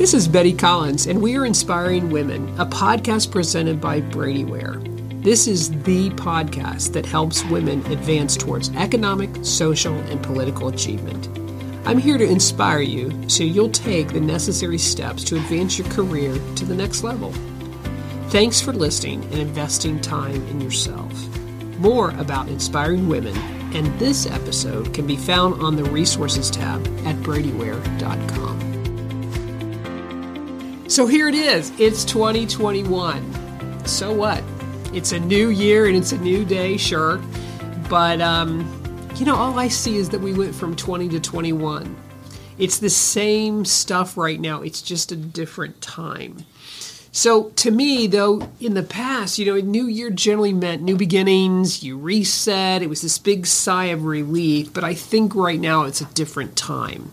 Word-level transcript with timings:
This 0.00 0.14
is 0.14 0.26
Betty 0.26 0.54
Collins, 0.54 1.08
and 1.08 1.20
we 1.20 1.36
are 1.36 1.44
Inspiring 1.44 2.08
Women, 2.08 2.58
a 2.58 2.64
podcast 2.64 3.30
presented 3.30 3.82
by 3.82 4.00
Brady 4.00 4.46
Ware. 4.46 4.76
This 5.20 5.46
is 5.46 5.70
the 5.82 6.08
podcast 6.12 6.94
that 6.94 7.04
helps 7.04 7.44
women 7.44 7.84
advance 7.92 8.34
towards 8.34 8.74
economic, 8.76 9.28
social, 9.42 9.92
and 9.92 10.22
political 10.22 10.68
achievement. 10.68 11.28
I'm 11.86 11.98
here 11.98 12.16
to 12.16 12.24
inspire 12.26 12.80
you 12.80 13.28
so 13.28 13.44
you'll 13.44 13.68
take 13.68 14.08
the 14.08 14.22
necessary 14.22 14.78
steps 14.78 15.22
to 15.24 15.36
advance 15.36 15.78
your 15.78 15.88
career 15.88 16.32
to 16.54 16.64
the 16.64 16.74
next 16.74 17.02
level. 17.02 17.32
Thanks 18.30 18.58
for 18.58 18.72
listening 18.72 19.22
and 19.24 19.34
investing 19.34 20.00
time 20.00 20.48
in 20.48 20.62
yourself. 20.62 21.12
More 21.76 22.12
about 22.12 22.48
inspiring 22.48 23.06
women 23.06 23.36
and 23.74 23.86
this 23.98 24.24
episode 24.24 24.94
can 24.94 25.06
be 25.06 25.16
found 25.16 25.62
on 25.62 25.76
the 25.76 25.84
resources 25.84 26.50
tab 26.50 26.86
at 27.04 27.16
bradyware.com. 27.16 28.59
So 30.90 31.06
here 31.06 31.28
it 31.28 31.36
is. 31.36 31.70
It's 31.78 32.04
2021. 32.04 33.86
So 33.86 34.12
what? 34.12 34.42
It's 34.92 35.12
a 35.12 35.20
new 35.20 35.50
year 35.50 35.86
and 35.86 35.96
it's 35.96 36.10
a 36.10 36.18
new 36.18 36.44
day, 36.44 36.76
sure. 36.76 37.20
But, 37.88 38.20
um, 38.20 38.68
you 39.14 39.24
know, 39.24 39.36
all 39.36 39.56
I 39.56 39.68
see 39.68 39.98
is 39.98 40.08
that 40.08 40.20
we 40.20 40.32
went 40.32 40.52
from 40.52 40.74
20 40.74 41.08
to 41.10 41.20
21. 41.20 41.96
It's 42.58 42.78
the 42.78 42.90
same 42.90 43.64
stuff 43.64 44.16
right 44.16 44.40
now, 44.40 44.62
it's 44.62 44.82
just 44.82 45.12
a 45.12 45.16
different 45.16 45.80
time. 45.80 46.44
So 47.12 47.50
to 47.50 47.70
me, 47.70 48.08
though, 48.08 48.50
in 48.58 48.74
the 48.74 48.82
past, 48.82 49.38
you 49.38 49.46
know, 49.46 49.54
a 49.54 49.62
New 49.62 49.86
Year 49.86 50.10
generally 50.10 50.52
meant 50.52 50.82
new 50.82 50.96
beginnings, 50.96 51.84
you 51.84 51.98
reset, 51.98 52.82
it 52.82 52.88
was 52.88 53.00
this 53.00 53.16
big 53.16 53.46
sigh 53.46 53.86
of 53.86 54.06
relief, 54.06 54.72
but 54.72 54.82
I 54.82 54.94
think 54.94 55.36
right 55.36 55.60
now 55.60 55.84
it's 55.84 56.00
a 56.00 56.06
different 56.06 56.56
time. 56.56 57.12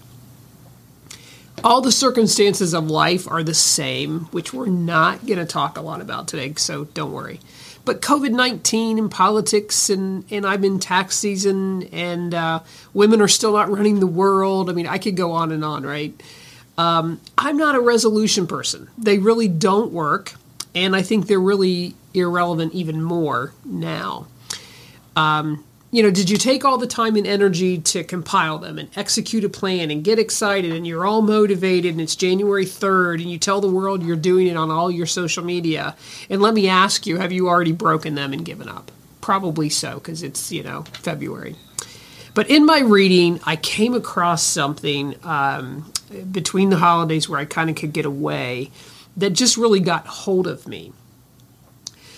All 1.64 1.82
the 1.82 1.92
circumstances 1.92 2.74
of 2.74 2.92
life 2.92 3.30
are 3.30 3.44
the 3.44 3.54
same, 3.54 4.22
which 4.26 4.54
we're 4.54 4.68
not 4.68 5.26
going 5.26 5.40
to 5.40 5.46
talk 5.46 5.78
a 5.78 5.82
lot 5.82 6.02
about 6.02 6.28
today, 6.28 6.54
so 6.56 6.86
don't 6.86 7.12
worry. 7.12 7.40
But 7.84 8.02
COVID 8.02 8.32
19 8.32 9.00
and 9.00 9.10
politics, 9.10 9.90
and, 9.90 10.24
and 10.30 10.46
I'm 10.46 10.64
in 10.64 10.80
tax 10.80 11.16
season, 11.16 11.84
and 11.92 12.34
uh, 12.34 12.60
women 12.94 13.22
are 13.22 13.28
still 13.28 13.54
not 13.54 13.70
running 13.70 14.00
the 14.00 14.08
world. 14.08 14.70
I 14.70 14.74
mean, 14.74 14.88
I 14.88 14.98
could 15.00 15.18
go 15.18 15.32
on 15.32 15.52
and 15.52 15.66
on, 15.66 15.84
right? 15.84 16.14
Um, 16.78 17.20
I'm 17.38 17.58
not 17.58 17.76
a 17.76 17.80
resolution 17.80 18.46
person. 18.46 18.90
They 18.98 19.18
really 19.18 19.48
don't 19.48 19.92
work, 19.92 20.34
and 20.76 20.96
I 20.96 21.02
think 21.02 21.26
they're 21.26 21.40
really 21.40 21.96
irrelevant 22.14 22.74
even 22.74 23.02
more 23.02 23.54
now. 23.66 24.28
Um, 25.16 25.66
you 25.90 26.04
know, 26.04 26.12
did 26.12 26.30
you 26.30 26.38
take 26.38 26.66
all 26.66 26.78
the 26.78 26.88
time 26.88 27.16
and 27.16 27.26
energy 27.26 27.78
to 27.78 28.04
compile 28.04 28.58
them 28.58 28.78
and 28.78 28.90
execute 28.98 29.46
a 29.46 29.50
plan 29.50 29.90
and 29.90 30.04
get 30.04 30.20
excited 30.20 30.74
and 30.74 30.86
you're 30.86 31.06
all 31.06 31.22
motivated 31.22 31.92
and 31.92 32.02
it's 32.02 32.16
January 32.16 32.66
3rd 32.66 33.22
and 33.22 33.32
you 33.32 33.38
tell 33.38 33.62
the 33.62 33.72
world 33.72 34.04
you're 34.04 34.18
doing 34.18 34.48
it 34.48 34.58
on 34.58 34.70
all 34.70 34.92
your 34.92 35.06
social 35.06 35.46
media? 35.46 35.96
And 36.30 36.42
let 36.42 36.54
me 36.54 36.68
ask 36.68 37.08
you, 37.08 37.18
have 37.18 37.32
you 37.32 37.48
already 37.48 37.72
broken 37.72 38.16
them 38.16 38.34
and 38.34 38.44
given 38.44 38.68
up? 38.68 38.92
Probably 39.22 39.70
so, 39.70 39.96
because 39.96 40.24
it's, 40.24 40.52
you 40.52 40.64
know, 40.64 40.84
February. 40.94 41.56
But 42.34 42.50
in 42.50 42.66
my 42.66 42.80
reading, 42.80 43.40
I 43.46 43.56
came 43.56 43.94
across 43.94 44.44
something 44.44 45.16
um, 45.24 45.92
between 46.32 46.70
the 46.70 46.78
holidays 46.78 47.28
where 47.28 47.40
I 47.40 47.46
kind 47.46 47.70
of 47.70 47.78
could 47.78 47.94
get 47.94 48.06
away 48.06 48.72
that 49.16 49.32
just 49.32 49.58
really 49.58 49.80
got 49.80 50.06
hold 50.06 50.48
of 50.48 50.68
me. 50.68 50.94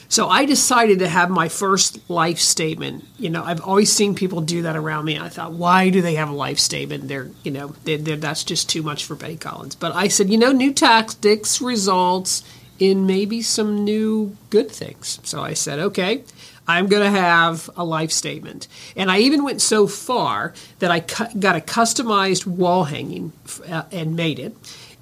So 0.10 0.28
I 0.28 0.46
decided 0.46 1.00
to 1.00 1.08
have 1.08 1.30
my 1.30 1.50
first 1.50 2.10
life 2.10 2.40
statement. 2.40 3.06
You 3.20 3.30
know, 3.30 3.44
I've 3.44 3.62
always 3.62 3.94
seen 3.94 4.16
people 4.16 4.42
do 4.42 4.64
that 4.64 4.76
around 4.76 5.06
me. 5.06 5.20
I 5.20 5.30
thought, 5.30 5.54
why 5.54 5.90
do 5.90 6.02
they 6.02 6.16
have 6.16 6.30
a 6.30 6.34
life 6.34 6.58
statement? 6.58 7.08
They're, 7.08 7.30
you 7.44 7.52
know, 7.52 7.76
they're, 7.84 8.00
they're, 8.00 8.18
that's 8.18 8.44
just 8.44 8.68
too 8.68 8.82
much 8.82 9.06
for 9.06 9.16
Betty 9.16 9.38
Collins. 9.38 9.76
But 9.76 9.94
I 9.94 10.08
said, 10.08 10.32
you 10.32 10.38
know, 10.40 10.52
new 10.52 10.74
tactics 10.74 11.62
results 11.62 12.44
in 12.80 13.06
maybe 13.06 13.44
some 13.44 13.84
new 13.84 14.36
good 14.50 14.72
things. 14.72 15.20
So 15.24 15.44
I 15.44 15.54
said, 15.54 15.78
okay, 15.78 16.24
I'm 16.68 16.88
going 16.88 17.04
to 17.04 17.20
have 17.20 17.70
a 17.78 17.84
life 17.84 18.12
statement. 18.12 18.68
And 18.96 19.12
I 19.12 19.20
even 19.20 19.44
went 19.44 19.62
so 19.62 19.86
far 19.86 20.54
that 20.80 20.90
I 20.90 21.02
cu- 21.02 21.40
got 21.40 21.56
a 21.56 21.60
customized 21.60 22.48
wall 22.48 22.86
hanging 22.86 23.32
uh, 23.70 23.84
and 23.92 24.16
made 24.16 24.40
it. 24.40 24.56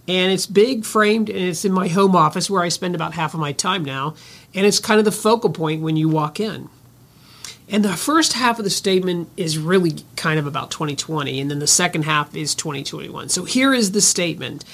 And 0.09 0.31
it's 0.31 0.45
big, 0.45 0.85
framed, 0.85 1.29
and 1.29 1.37
it's 1.37 1.65
in 1.65 1.73
my 1.73 1.89
home 1.89 2.15
office 2.15 2.49
where 2.49 2.63
I 2.63 2.69
spend 2.69 2.95
about 2.95 3.13
half 3.13 3.33
of 3.33 3.41
my 3.41 3.51
time 3.51 3.83
now. 3.83 4.15
And 4.57 4.65
it's 4.65 4.79
kind 4.79 4.97
of 4.97 5.05
the 5.05 5.11
focal 5.11 5.51
point 5.51 5.83
when 5.83 5.95
you 5.95 6.09
walk 6.09 6.39
in. 6.39 6.67
And 7.69 7.85
the 7.85 7.95
first 7.95 8.33
half 8.33 8.57
of 8.57 8.63
the 8.63 8.71
statement 8.71 9.29
is 9.37 9.57
really 9.57 9.97
kind 10.15 10.39
of 10.39 10.47
about 10.47 10.71
2020, 10.71 11.39
and 11.39 11.51
then 11.51 11.59
the 11.59 11.67
second 11.67 12.03
half 12.03 12.35
is 12.35 12.55
2021. 12.55 13.29
So 13.29 13.43
here 13.43 13.73
is 13.73 13.91
the 13.91 14.01
statement. 14.01 14.65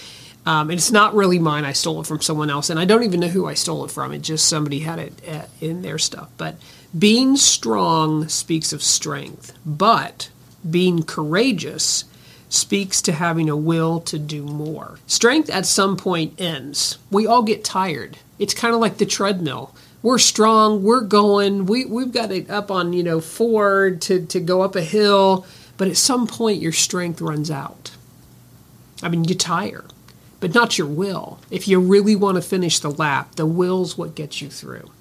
Um, 0.46 0.70
and 0.70 0.78
it's 0.78 0.92
not 0.92 1.14
really 1.14 1.40
mine. 1.40 1.66
I 1.66 1.74
stole 1.74 2.02
it 2.02 2.08
from 2.08 2.22
someone 2.22 2.50
else, 2.50 2.70
and 2.70 2.80
I 2.80 2.86
don't 2.86 3.04
even 3.04 3.20
know 3.20 3.28
who 3.28 3.46
I 3.46 3.54
stole 3.54 3.84
it 3.86 3.92
from. 3.92 4.12
It 4.14 4.22
just 4.22 4.48
somebody 4.48 4.80
had 4.80 5.00
it 5.00 5.14
uh, 5.28 5.46
in 5.62 5.82
their 5.82 5.98
stuff. 5.98 6.30
But 6.38 6.56
being 6.98 7.38
strong 7.38 8.28
speaks 8.28 8.74
of 8.74 8.84
strength, 8.84 9.54
but 9.66 10.30
being 10.70 11.04
courageous 11.04 12.06
speaks 12.50 13.02
to 13.02 13.12
having 13.14 13.50
a 13.50 13.56
will 13.56 14.00
to 14.02 14.20
do 14.20 14.44
more. 14.44 15.00
Strength 15.08 15.50
at 15.50 15.66
some 15.66 15.98
point 15.98 16.40
ends. 16.40 17.00
We 17.10 17.26
all 17.26 17.42
get 17.42 17.64
tired. 17.64 18.18
It's 18.40 18.54
kind 18.54 18.74
of 18.74 18.82
like 18.82 18.98
the 18.98 19.06
treadmill. 19.06 19.76
We're 20.02 20.20
strong, 20.20 20.84
we're 20.84 21.02
going, 21.02 21.66
we, 21.66 21.86
we've 21.86 22.12
got 22.12 22.32
it 22.32 22.50
up 22.50 22.70
on, 22.70 22.92
you 22.94 23.04
know, 23.04 23.22
four 23.22 23.92
to, 24.02 24.26
to 24.26 24.40
go 24.40 24.62
up 24.62 24.76
a 24.76 24.82
hill, 24.82 25.46
but 25.78 25.88
at 25.88 25.96
some 25.96 26.28
point 26.28 26.62
your 26.62 26.74
strength 26.74 27.22
runs 27.22 27.50
out. 27.50 27.92
I 29.02 29.10
mean, 29.10 29.24
you 29.24 29.36
tire, 29.36 29.86
but 30.40 30.54
not 30.54 30.78
your 30.78 30.88
will. 30.88 31.40
If 31.50 31.68
you 31.68 31.80
really 31.80 32.16
want 32.16 32.36
to 32.36 32.42
finish 32.42 32.80
the 32.80 32.92
lap, 32.92 33.36
the 33.36 33.46
will's 33.46 33.98
what 33.98 34.16
gets 34.16 34.42
you 34.42 34.50
through. 34.50 34.92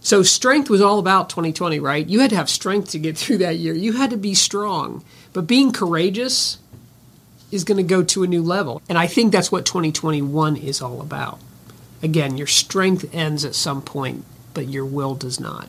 So 0.00 0.22
strength 0.22 0.70
was 0.70 0.80
all 0.80 0.98
about 0.98 1.28
2020, 1.30 1.80
right? 1.80 2.06
You 2.06 2.20
had 2.20 2.30
to 2.30 2.36
have 2.36 2.48
strength 2.48 2.90
to 2.90 2.98
get 2.98 3.16
through 3.18 3.38
that 3.38 3.56
year. 3.56 3.74
You 3.74 3.92
had 3.94 4.10
to 4.10 4.16
be 4.16 4.34
strong. 4.34 5.04
But 5.32 5.46
being 5.46 5.72
courageous 5.72 6.58
is 7.50 7.64
going 7.64 7.78
to 7.78 7.82
go 7.82 8.02
to 8.02 8.22
a 8.22 8.26
new 8.26 8.42
level. 8.42 8.82
And 8.88 8.98
I 8.98 9.06
think 9.06 9.32
that's 9.32 9.50
what 9.50 9.64
2021 9.64 10.56
is 10.56 10.82
all 10.82 11.00
about. 11.00 11.40
Again, 12.02 12.36
your 12.36 12.46
strength 12.46 13.12
ends 13.12 13.44
at 13.44 13.54
some 13.54 13.82
point, 13.82 14.24
but 14.54 14.68
your 14.68 14.84
will 14.84 15.14
does 15.14 15.40
not. 15.40 15.68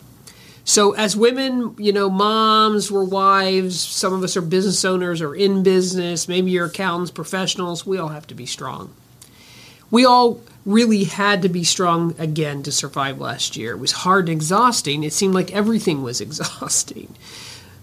So, 0.64 0.92
as 0.92 1.16
women, 1.16 1.74
you 1.78 1.92
know, 1.92 2.08
moms, 2.08 2.92
we're 2.92 3.04
wives, 3.04 3.80
some 3.80 4.12
of 4.12 4.22
us 4.22 4.36
are 4.36 4.42
business 4.42 4.84
owners 4.84 5.20
or 5.20 5.34
in 5.34 5.62
business, 5.62 6.28
maybe 6.28 6.50
you're 6.50 6.66
accountants, 6.66 7.10
professionals, 7.10 7.84
we 7.84 7.98
all 7.98 8.08
have 8.08 8.26
to 8.28 8.34
be 8.34 8.46
strong. 8.46 8.92
We 9.90 10.04
all 10.04 10.40
really 10.64 11.04
had 11.04 11.42
to 11.42 11.48
be 11.48 11.64
strong 11.64 12.14
again 12.18 12.62
to 12.62 12.70
survive 12.70 13.18
last 13.18 13.56
year. 13.56 13.72
It 13.72 13.80
was 13.80 13.92
hard 13.92 14.28
and 14.28 14.36
exhausting. 14.36 15.02
It 15.02 15.12
seemed 15.12 15.34
like 15.34 15.52
everything 15.52 16.02
was 16.02 16.20
exhausting. 16.20 17.14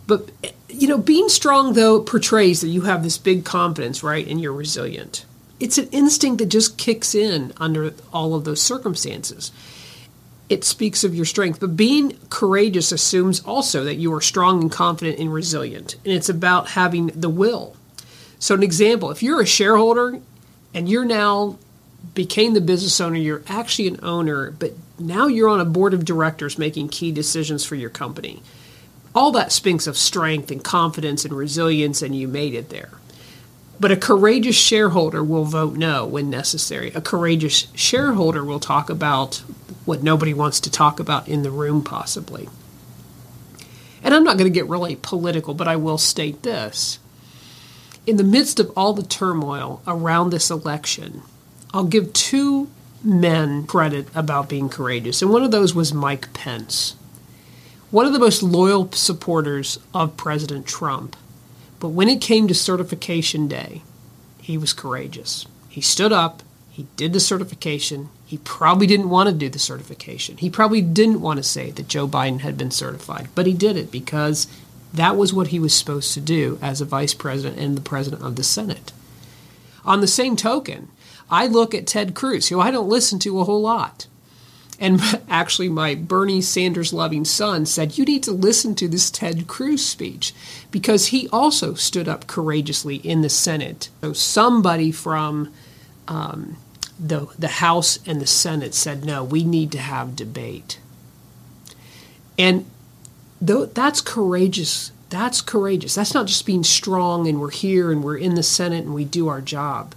But, 0.06 0.30
eh, 0.44 0.52
you 0.70 0.88
know, 0.88 0.98
being 0.98 1.28
strong, 1.28 1.74
though, 1.74 2.00
portrays 2.00 2.62
that 2.62 2.70
you 2.70 2.82
have 2.82 3.04
this 3.04 3.18
big 3.18 3.44
confidence, 3.44 4.04
right? 4.04 4.26
And 4.26 4.40
you're 4.40 4.54
resilient. 4.54 5.26
It's 5.60 5.78
an 5.78 5.90
instinct 5.92 6.38
that 6.40 6.48
just 6.48 6.78
kicks 6.78 7.16
in 7.16 7.54
under 7.58 7.94
all 8.14 8.36
of 8.36 8.44
those 8.44 8.62
circumstances. 8.62 9.52
It 10.50 10.64
speaks 10.64 11.04
of 11.04 11.16
your 11.16 11.26
strength. 11.26 11.60
But 11.60 11.76
being 11.76 12.18
courageous 12.30 12.92
assumes 12.92 13.42
also 13.42 13.84
that 13.84 13.96
you 13.96 14.14
are 14.14 14.22
strong 14.22 14.62
and 14.62 14.72
confident 14.72 15.20
and 15.20 15.34
resilient. 15.34 15.96
And 16.06 16.14
it's 16.14 16.30
about 16.30 16.70
having 16.70 17.08
the 17.08 17.30
will. 17.30 17.76
So, 18.40 18.56
an 18.56 18.64
example 18.64 19.10
if 19.12 19.24
you're 19.24 19.42
a 19.42 19.48
shareholder 19.48 20.22
and 20.74 20.88
you're 20.88 21.06
now 21.06 21.58
became 22.14 22.54
the 22.54 22.62
business 22.62 23.02
owner, 23.02 23.18
you're 23.18 23.44
actually 23.48 23.88
an 23.88 24.00
owner, 24.04 24.52
but 24.52 24.74
now 25.00 25.28
you're 25.28 25.50
on 25.50 25.60
a 25.60 25.66
board 25.66 25.94
of 25.94 26.06
directors 26.06 26.58
making 26.58 26.90
key 26.90 27.12
decisions 27.12 27.66
for 27.66 27.76
your 27.76 27.90
company. 27.90 28.42
All 29.14 29.32
that 29.32 29.52
speaks 29.52 29.88
of 29.88 29.98
strength 29.98 30.52
and 30.52 30.64
confidence 30.64 31.26
and 31.26 31.34
resilience, 31.34 32.02
and 32.02 32.16
you 32.16 32.28
made 32.28 32.54
it 32.54 32.70
there. 32.70 32.90
But 33.80 33.92
a 33.92 33.98
courageous 33.98 34.56
shareholder 34.56 35.24
will 35.24 35.44
vote 35.44 35.76
no 35.76 36.06
when 36.06 36.30
necessary. 36.30 36.92
A 36.94 37.02
courageous 37.02 37.68
shareholder 37.76 38.44
will 38.44 38.60
talk 38.60 38.90
about 38.90 39.44
what 39.86 40.04
nobody 40.04 40.34
wants 40.34 40.60
to 40.62 40.72
talk 40.72 41.00
about 41.00 41.28
in 41.28 41.44
the 41.44 41.52
room, 41.52 41.84
possibly. 41.84 42.50
And 44.04 44.14
I'm 44.14 44.24
not 44.24 44.38
going 44.38 44.52
to 44.52 44.60
get 44.60 44.68
really 44.68 44.96
political, 44.96 45.54
but 45.54 45.68
I 45.68 45.76
will 45.76 45.98
state 45.98 46.44
this. 46.44 47.00
In 48.06 48.18
the 48.18 48.24
midst 48.24 48.60
of 48.60 48.72
all 48.76 48.94
the 48.94 49.04
turmoil 49.04 49.82
around 49.86 50.30
this 50.30 50.50
election, 50.50 51.22
I'll 51.74 51.84
give 51.84 52.14
two 52.14 52.70
men 53.04 53.68
credit 53.68 54.08
about 54.16 54.50
being 54.50 54.70
courageous, 54.70 55.22
and 55.22 55.32
one 55.32 55.44
of 55.44 55.52
those 55.52 55.76
was 55.76 55.94
Mike 55.94 56.34
Pence, 56.34 56.96
one 57.92 58.06
of 58.06 58.14
the 58.14 58.20
most 58.20 58.42
loyal 58.42 58.92
supporters 58.92 59.78
of 59.94 60.18
President 60.18 60.66
Trump. 60.66 61.16
But 61.80 61.90
when 61.90 62.10
it 62.10 62.22
came 62.22 62.48
to 62.48 62.56
certification 62.56 63.48
day, 63.48 63.84
he 64.42 64.58
was 64.58 64.74
courageous. 64.74 65.46
He 65.70 65.82
stood 65.82 66.12
up, 66.12 66.42
he 66.72 66.88
did 66.96 67.14
the 67.14 67.20
certification. 67.20 68.10
He 68.26 68.38
probably 68.38 68.86
didn't 68.86 69.10
want 69.10 69.30
to 69.30 69.36
do 69.36 69.50
the 69.50 69.58
certification. 69.58 70.38
He 70.38 70.50
probably 70.50 70.82
didn't 70.82 71.22
want 71.22 71.38
to 71.38 71.44
say 71.44 71.72
that 71.72 71.88
Joe 71.88 72.08
Biden 72.08 72.42
had 72.42 72.58
been 72.58 72.70
certified, 72.70 73.30
but 73.34 73.48
he 73.48 73.54
did 73.54 73.76
it 73.76 73.92
because 73.92 74.48
that 74.94 75.18
was 75.18 75.34
what 75.34 75.48
he 75.48 75.60
was 75.60 75.74
supposed 75.74 76.14
to 76.14 76.22
do 76.22 76.60
as 76.62 76.80
a 76.80 76.86
vice 76.86 77.14
president 77.14 77.60
and 77.60 77.76
the 77.76 77.82
president 77.82 78.22
of 78.22 78.36
the 78.36 78.44
Senate. 78.44 78.92
On 79.86 80.02
the 80.02 80.08
same 80.08 80.36
token, 80.36 80.90
I 81.32 81.48
look 81.48 81.74
at 81.74 81.88
Ted 81.88 82.14
Cruz, 82.14 82.50
who 82.50 82.60
I 82.60 82.70
don't 82.70 82.90
listen 82.90 83.18
to 83.20 83.40
a 83.40 83.44
whole 83.44 83.62
lot. 83.62 84.06
And 84.80 85.02
actually, 85.30 85.70
my 85.70 85.96
Bernie 85.96 86.42
Sanders 86.42 86.94
loving 86.94 87.26
son 87.26 87.66
said, 87.66 87.98
You 87.98 88.06
need 88.06 88.24
to 88.24 88.32
listen 88.32 88.76
to 88.76 88.88
this 88.88 89.10
Ted 89.10 89.48
Cruz 89.48 89.86
speech 89.86 90.34
because 90.72 91.08
he 91.08 91.28
also 91.30 91.74
stood 91.74 92.08
up 92.08 92.28
courageously 92.28 92.98
in 92.98 93.22
the 93.22 93.30
Senate. 93.30 93.90
So, 94.02 94.14
somebody 94.14 94.92
from 94.92 95.52
um, 96.08 96.58
the, 97.00 97.28
the 97.38 97.48
House 97.48 98.00
and 98.06 98.22
the 98.22 98.28
Senate 98.28 98.74
said, 98.74 99.04
No, 99.04 99.24
we 99.24 99.44
need 99.44 99.72
to 99.72 99.80
have 99.80 100.16
debate. 100.16 100.80
And 102.38 102.66
though 103.42 103.66
that's 103.66 104.02
courageous, 104.02 104.92
that's 105.10 105.42
courageous. 105.42 105.96
That's 105.96 106.14
not 106.14 106.28
just 106.28 106.46
being 106.46 106.64
strong 106.64 107.28
and 107.28 107.40
we're 107.40 107.52
here 107.52 107.92
and 107.92 108.04
we're 108.04 108.18
in 108.18 108.36
the 108.36 108.44
Senate 108.44 108.86
and 108.86 108.94
we 108.94 109.06
do 109.06 109.28
our 109.28 109.42
job. 109.42 109.96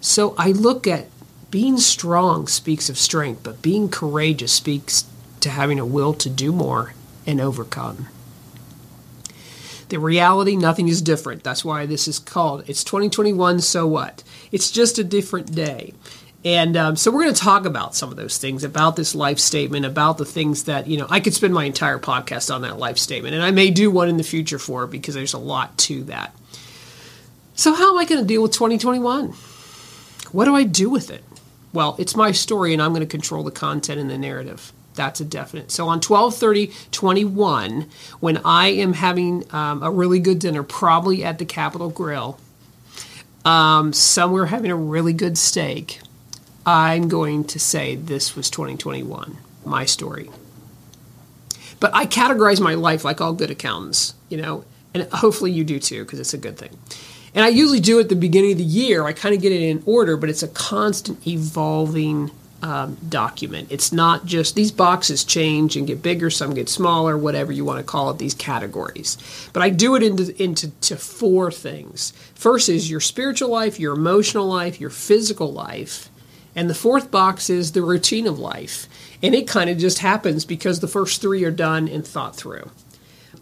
So 0.00 0.34
I 0.38 0.52
look 0.52 0.86
at 0.86 1.08
being 1.50 1.78
strong 1.78 2.48
speaks 2.48 2.88
of 2.88 2.98
strength, 2.98 3.42
but 3.42 3.62
being 3.62 3.88
courageous 3.88 4.52
speaks 4.52 5.04
to 5.40 5.50
having 5.50 5.78
a 5.78 5.86
will 5.86 6.14
to 6.14 6.28
do 6.28 6.52
more 6.52 6.94
and 7.26 7.40
overcome. 7.40 8.08
The 9.88 10.00
reality, 10.00 10.56
nothing 10.56 10.88
is 10.88 11.00
different. 11.00 11.44
That's 11.44 11.64
why 11.64 11.86
this 11.86 12.08
is 12.08 12.18
called. 12.18 12.68
It's 12.68 12.82
2021, 12.82 13.60
so 13.60 13.86
what? 13.86 14.24
It's 14.50 14.70
just 14.72 14.98
a 14.98 15.04
different 15.04 15.54
day. 15.54 15.94
And 16.44 16.76
um, 16.76 16.96
so 16.96 17.10
we're 17.10 17.22
going 17.22 17.34
to 17.34 17.40
talk 17.40 17.64
about 17.64 17.94
some 17.94 18.10
of 18.10 18.16
those 18.16 18.38
things, 18.38 18.62
about 18.62 18.96
this 18.96 19.14
life 19.14 19.38
statement, 19.38 19.84
about 19.84 20.18
the 20.18 20.24
things 20.24 20.64
that, 20.64 20.86
you 20.86 20.96
know, 20.96 21.06
I 21.08 21.20
could 21.20 21.34
spend 21.34 21.54
my 21.54 21.64
entire 21.64 21.98
podcast 21.98 22.54
on 22.54 22.62
that 22.62 22.78
life 22.78 22.98
statement. 22.98 23.34
And 23.34 23.42
I 23.42 23.50
may 23.50 23.70
do 23.70 23.90
one 23.90 24.08
in 24.08 24.16
the 24.16 24.22
future 24.22 24.58
for 24.58 24.84
it 24.84 24.90
because 24.90 25.14
there's 25.14 25.34
a 25.34 25.38
lot 25.38 25.76
to 25.78 26.04
that. 26.04 26.34
So, 27.54 27.74
how 27.74 27.92
am 27.92 27.98
I 27.98 28.04
going 28.04 28.20
to 28.20 28.26
deal 28.26 28.42
with 28.42 28.52
2021? 28.52 29.34
What 30.32 30.44
do 30.44 30.54
I 30.54 30.64
do 30.64 30.90
with 30.90 31.10
it? 31.10 31.24
Well, 31.76 31.94
it's 31.98 32.16
my 32.16 32.32
story 32.32 32.72
and 32.72 32.80
I'm 32.80 32.94
going 32.94 33.02
to 33.02 33.06
control 33.06 33.44
the 33.44 33.50
content 33.50 34.00
and 34.00 34.08
the 34.08 34.16
narrative. 34.16 34.72
That's 34.94 35.20
a 35.20 35.26
definite. 35.26 35.70
So 35.70 35.88
on 35.88 36.00
1230 36.00 36.72
21, 36.90 37.86
when 38.20 38.38
I 38.46 38.68
am 38.68 38.94
having 38.94 39.44
um, 39.52 39.82
a 39.82 39.90
really 39.90 40.18
good 40.18 40.38
dinner, 40.38 40.62
probably 40.62 41.22
at 41.22 41.38
the 41.38 41.44
Capital 41.44 41.90
Grille, 41.90 42.40
um, 43.44 43.92
somewhere 43.92 44.46
having 44.46 44.70
a 44.70 44.74
really 44.74 45.12
good 45.12 45.36
steak, 45.36 46.00
I'm 46.64 47.08
going 47.08 47.44
to 47.44 47.60
say 47.60 47.94
this 47.94 48.34
was 48.34 48.48
2021, 48.48 49.36
my 49.66 49.84
story. 49.84 50.30
But 51.78 51.94
I 51.94 52.06
categorize 52.06 52.58
my 52.58 52.72
life 52.72 53.04
like 53.04 53.20
all 53.20 53.34
good 53.34 53.50
accountants, 53.50 54.14
you 54.30 54.38
know, 54.38 54.64
and 54.94 55.02
hopefully 55.12 55.52
you 55.52 55.62
do 55.62 55.78
too, 55.78 56.04
because 56.04 56.20
it's 56.20 56.32
a 56.32 56.38
good 56.38 56.56
thing. 56.56 56.78
And 57.36 57.44
I 57.44 57.48
usually 57.48 57.80
do 57.80 57.98
it 57.98 58.04
at 58.04 58.08
the 58.08 58.16
beginning 58.16 58.52
of 58.52 58.58
the 58.58 58.64
year. 58.64 59.04
I 59.04 59.12
kind 59.12 59.34
of 59.34 59.42
get 59.42 59.52
it 59.52 59.60
in 59.62 59.82
order, 59.84 60.16
but 60.16 60.30
it's 60.30 60.42
a 60.42 60.48
constant 60.48 61.24
evolving 61.26 62.30
um, 62.62 62.96
document. 63.08 63.68
It's 63.70 63.92
not 63.92 64.24
just 64.24 64.54
these 64.54 64.72
boxes 64.72 65.22
change 65.22 65.76
and 65.76 65.86
get 65.86 66.02
bigger, 66.02 66.30
some 66.30 66.54
get 66.54 66.70
smaller, 66.70 67.16
whatever 67.16 67.52
you 67.52 67.62
want 67.62 67.78
to 67.78 67.84
call 67.84 68.08
it, 68.10 68.16
these 68.16 68.32
categories. 68.32 69.18
But 69.52 69.62
I 69.62 69.68
do 69.68 69.94
it 69.96 70.02
into, 70.02 70.42
into 70.42 70.70
to 70.70 70.96
four 70.96 71.52
things. 71.52 72.12
First 72.34 72.70
is 72.70 72.90
your 72.90 73.00
spiritual 73.00 73.50
life, 73.50 73.78
your 73.78 73.92
emotional 73.92 74.46
life, 74.46 74.80
your 74.80 74.90
physical 74.90 75.52
life. 75.52 76.08
And 76.54 76.70
the 76.70 76.74
fourth 76.74 77.10
box 77.10 77.50
is 77.50 77.72
the 77.72 77.82
routine 77.82 78.26
of 78.26 78.38
life. 78.38 78.88
And 79.22 79.34
it 79.34 79.46
kind 79.46 79.68
of 79.68 79.76
just 79.76 79.98
happens 79.98 80.46
because 80.46 80.80
the 80.80 80.88
first 80.88 81.20
three 81.20 81.44
are 81.44 81.50
done 81.50 81.86
and 81.86 82.06
thought 82.06 82.34
through. 82.34 82.70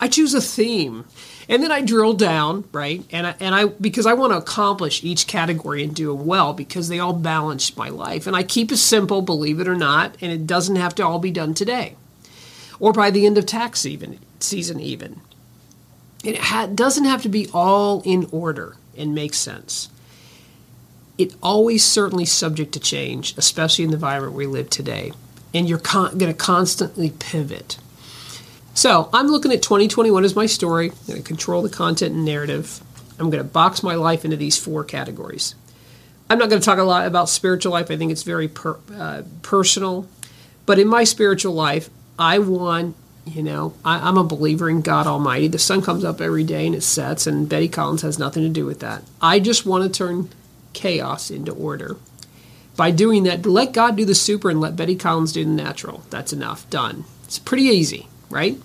I 0.00 0.08
choose 0.08 0.34
a 0.34 0.40
theme. 0.40 1.04
And 1.48 1.62
then 1.62 1.70
I 1.70 1.82
drill 1.82 2.14
down, 2.14 2.64
right? 2.72 3.04
And 3.10 3.26
I, 3.26 3.34
and 3.38 3.54
I 3.54 3.66
because 3.66 4.06
I 4.06 4.14
want 4.14 4.32
to 4.32 4.38
accomplish 4.38 5.04
each 5.04 5.26
category 5.26 5.84
and 5.84 5.94
do 5.94 6.10
it 6.10 6.24
well 6.24 6.52
because 6.54 6.88
they 6.88 6.98
all 6.98 7.12
balance 7.12 7.76
my 7.76 7.90
life. 7.90 8.26
And 8.26 8.34
I 8.34 8.42
keep 8.42 8.72
it 8.72 8.78
simple, 8.78 9.20
believe 9.20 9.60
it 9.60 9.68
or 9.68 9.76
not, 9.76 10.16
and 10.20 10.32
it 10.32 10.46
doesn't 10.46 10.76
have 10.76 10.94
to 10.96 11.06
all 11.06 11.18
be 11.18 11.30
done 11.30 11.54
today 11.54 11.96
or 12.80 12.92
by 12.92 13.10
the 13.10 13.26
end 13.26 13.38
of 13.38 13.46
tax 13.46 13.86
even 13.86 14.18
season 14.40 14.80
even. 14.80 15.20
It 16.22 16.38
ha- 16.38 16.66
doesn't 16.66 17.04
have 17.04 17.22
to 17.22 17.28
be 17.28 17.48
all 17.52 18.02
in 18.04 18.28
order 18.30 18.76
and 18.96 19.14
make 19.14 19.34
sense. 19.34 19.88
It 21.16 21.34
always 21.42 21.84
certainly 21.84 22.24
subject 22.24 22.72
to 22.72 22.80
change, 22.80 23.34
especially 23.36 23.84
in 23.84 23.90
the 23.90 23.96
environment 23.96 24.34
we 24.34 24.46
live 24.46 24.70
today. 24.70 25.12
And 25.52 25.68
you're 25.68 25.78
con- 25.78 26.18
going 26.18 26.32
to 26.32 26.38
constantly 26.38 27.10
pivot. 27.10 27.78
So 28.74 29.08
I'm 29.12 29.28
looking 29.28 29.52
at 29.52 29.62
2021 29.62 30.24
as 30.24 30.34
my 30.34 30.46
story. 30.46 30.90
I'm 30.90 31.06
going 31.06 31.22
to 31.22 31.26
control 31.26 31.62
the 31.62 31.68
content 31.68 32.12
and 32.12 32.24
narrative. 32.24 32.82
I'm 33.20 33.30
going 33.30 33.42
to 33.42 33.48
box 33.48 33.84
my 33.84 33.94
life 33.94 34.24
into 34.24 34.36
these 34.36 34.58
four 34.58 34.82
categories. 34.82 35.54
I'm 36.28 36.38
not 36.38 36.50
going 36.50 36.60
to 36.60 36.64
talk 36.64 36.78
a 36.78 36.82
lot 36.82 37.06
about 37.06 37.28
spiritual 37.28 37.72
life. 37.72 37.88
I 37.88 37.96
think 37.96 38.10
it's 38.10 38.24
very 38.24 38.48
per, 38.48 38.76
uh, 38.92 39.22
personal. 39.42 40.08
But 40.66 40.80
in 40.80 40.88
my 40.88 41.04
spiritual 41.04 41.54
life, 41.54 41.88
I 42.18 42.40
want, 42.40 42.96
you 43.24 43.44
know, 43.44 43.74
I, 43.84 44.08
I'm 44.08 44.18
a 44.18 44.24
believer 44.24 44.68
in 44.68 44.80
God 44.80 45.06
Almighty. 45.06 45.46
The 45.46 45.58
sun 45.60 45.80
comes 45.80 46.04
up 46.04 46.20
every 46.20 46.42
day 46.42 46.66
and 46.66 46.74
it 46.74 46.82
sets, 46.82 47.28
and 47.28 47.48
Betty 47.48 47.68
Collins 47.68 48.02
has 48.02 48.18
nothing 48.18 48.42
to 48.42 48.48
do 48.48 48.66
with 48.66 48.80
that. 48.80 49.04
I 49.20 49.38
just 49.38 49.64
want 49.64 49.84
to 49.84 49.98
turn 49.98 50.30
chaos 50.72 51.30
into 51.30 51.52
order. 51.52 51.96
By 52.76 52.90
doing 52.90 53.22
that, 53.22 53.46
let 53.46 53.72
God 53.72 53.96
do 53.96 54.04
the 54.04 54.16
super 54.16 54.50
and 54.50 54.60
let 54.60 54.74
Betty 54.74 54.96
Collins 54.96 55.32
do 55.32 55.44
the 55.44 55.50
natural. 55.50 56.02
That's 56.10 56.32
enough. 56.32 56.68
Done. 56.70 57.04
It's 57.24 57.38
pretty 57.38 57.64
easy 57.64 58.08
right? 58.34 58.58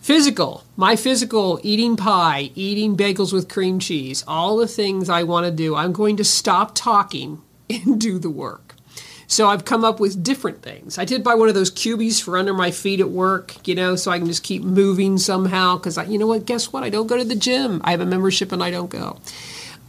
Physical, 0.00 0.64
my 0.76 0.96
physical, 0.96 1.60
eating 1.62 1.96
pie, 1.96 2.50
eating 2.54 2.96
bagels 2.96 3.32
with 3.32 3.48
cream 3.48 3.78
cheese, 3.78 4.24
all 4.26 4.56
the 4.56 4.66
things 4.66 5.08
I 5.08 5.22
want 5.22 5.46
to 5.46 5.52
do, 5.52 5.76
I'm 5.76 5.92
going 5.92 6.16
to 6.16 6.24
stop 6.24 6.74
talking 6.74 7.40
and 7.70 8.00
do 8.00 8.18
the 8.18 8.30
work. 8.30 8.74
So 9.28 9.46
I've 9.46 9.64
come 9.64 9.84
up 9.84 10.00
with 10.00 10.24
different 10.24 10.60
things. 10.62 10.98
I 10.98 11.04
did 11.04 11.22
buy 11.22 11.36
one 11.36 11.48
of 11.48 11.54
those 11.54 11.70
Cubiis 11.70 12.20
for 12.20 12.36
under 12.36 12.52
my 12.52 12.72
feet 12.72 12.98
at 12.98 13.10
work, 13.10 13.68
you 13.68 13.76
know, 13.76 13.94
so 13.94 14.10
I 14.10 14.18
can 14.18 14.26
just 14.26 14.42
keep 14.42 14.64
moving 14.64 15.18
somehow. 15.18 15.76
Because 15.76 15.96
you 16.08 16.18
know 16.18 16.26
what? 16.26 16.46
Guess 16.46 16.72
what? 16.72 16.82
I 16.82 16.90
don't 16.90 17.06
go 17.06 17.16
to 17.16 17.22
the 17.22 17.36
gym. 17.36 17.80
I 17.84 17.92
have 17.92 18.00
a 18.00 18.06
membership 18.06 18.50
and 18.50 18.60
I 18.60 18.72
don't 18.72 18.90
go. 18.90 19.20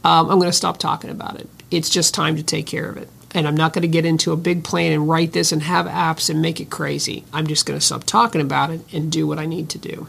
Um, 0.04 0.30
I'm 0.30 0.38
going 0.38 0.42
to 0.42 0.52
stop 0.52 0.78
talking 0.78 1.10
about 1.10 1.40
it. 1.40 1.48
It's 1.72 1.90
just 1.90 2.14
time 2.14 2.36
to 2.36 2.44
take 2.44 2.66
care 2.66 2.88
of 2.88 2.96
it 2.96 3.08
and 3.34 3.48
I'm 3.48 3.56
not 3.56 3.72
going 3.72 3.82
to 3.82 3.88
get 3.88 4.04
into 4.04 4.32
a 4.32 4.36
big 4.36 4.62
plan 4.62 4.92
and 4.92 5.08
write 5.08 5.32
this 5.32 5.52
and 5.52 5.62
have 5.62 5.86
apps 5.86 6.28
and 6.28 6.42
make 6.42 6.60
it 6.60 6.70
crazy. 6.70 7.24
I'm 7.32 7.46
just 7.46 7.66
going 7.66 7.78
to 7.78 7.84
stop 7.84 8.04
talking 8.04 8.40
about 8.40 8.70
it 8.70 8.80
and 8.92 9.10
do 9.10 9.26
what 9.26 9.38
I 9.38 9.46
need 9.46 9.68
to 9.70 9.78
do. 9.78 10.08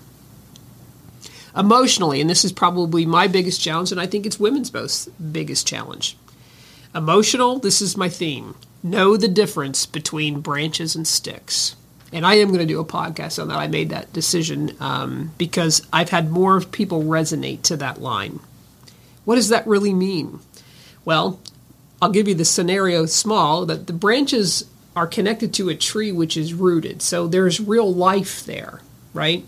Emotionally, 1.56 2.20
and 2.20 2.30
this 2.30 2.44
is 2.44 2.52
probably 2.52 3.06
my 3.06 3.28
biggest 3.28 3.62
challenge, 3.62 3.92
and 3.92 4.02
I 4.02 4.08
think 4.08 4.26
it's 4.26 4.40
women's 4.40 4.74
most 4.74 5.10
biggest 5.32 5.68
challenge. 5.68 6.18
Emotional, 6.96 7.60
this 7.60 7.82
is 7.82 7.96
my 7.96 8.10
theme. 8.10 8.56
Know 8.82 9.16
the 9.18 9.28
difference 9.28 9.86
between 9.86 10.42
branches 10.42 10.96
and 10.96 11.08
sticks. 11.08 11.76
And 12.12 12.26
I 12.26 12.36
am 12.36 12.50
going 12.50 12.60
to 12.60 12.66
do 12.66 12.80
a 12.80 12.86
podcast 12.86 13.42
on 13.42 13.48
that. 13.48 13.58
I 13.58 13.68
made 13.68 13.90
that 13.90 14.14
decision 14.14 14.76
um, 14.80 15.32
because 15.38 15.86
I've 15.92 16.10
had 16.10 16.30
more 16.30 16.62
people 16.62 17.04
resonate 17.04 17.64
to 17.64 17.78
that 17.78 18.02
line. 18.02 18.40
What 19.26 19.36
does 19.36 19.50
that 19.50 19.66
really 19.66 19.94
mean? 19.94 20.40
Well, 21.06 21.40
I'll 22.04 22.10
give 22.12 22.28
you 22.28 22.36
the 22.36 22.44
scenario 22.44 23.06
small 23.06 23.66
that 23.66 23.88
the 23.88 23.94
branches 23.94 24.66
are 24.94 25.08
connected 25.08 25.54
to 25.54 25.70
a 25.70 25.76
tree 25.76 26.12
which 26.12 26.36
is 26.36 26.54
rooted. 26.54 27.02
So 27.02 27.30
there's 27.30 27.62
real 27.62 27.94
life 27.94 28.46
there, 28.46 28.82
right? 29.14 29.46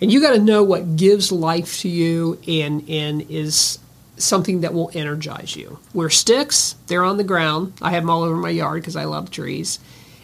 And 0.00 0.12
you 0.12 0.20
got 0.20 0.30
to 0.34 0.38
know 0.38 0.62
what 0.62 0.94
gives 0.94 1.32
life 1.32 1.80
to 1.80 1.88
you 1.88 2.38
and 2.46 2.88
and 2.88 3.28
is 3.28 3.80
something 4.18 4.60
that 4.60 4.72
will 4.72 4.92
energize 4.94 5.56
you. 5.56 5.80
Where 5.92 6.08
sticks, 6.08 6.76
they're 6.86 7.02
on 7.02 7.16
the 7.16 7.24
ground. 7.24 7.72
I 7.82 7.90
have 7.90 8.04
them 8.04 8.10
all 8.10 8.22
over 8.22 8.36
my 8.36 8.50
yard 8.50 8.82
because 8.82 8.94
I 8.94 9.02
love 9.02 9.32
trees. 9.32 9.80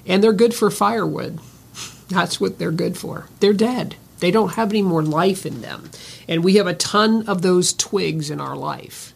And 0.07 0.23
they're 0.23 0.33
good 0.33 0.55
for 0.55 0.71
firewood. 0.71 1.41
That's 2.09 2.41
what 2.41 2.61
they're 2.61 2.71
good 2.71 2.97
for. 2.97 3.27
They're 3.41 3.53
dead. 3.53 3.97
They 4.21 4.31
don't 4.31 4.55
have 4.55 4.71
any 4.71 4.83
more 4.83 5.03
life 5.03 5.45
in 5.45 5.63
them. 5.63 5.91
And 6.29 6.45
we 6.45 6.59
have 6.59 6.69
a 6.69 6.75
ton 6.75 7.29
of 7.29 7.43
those 7.43 7.73
twigs 7.73 8.31
in 8.31 8.41
our 8.41 8.55
life. 8.55 9.15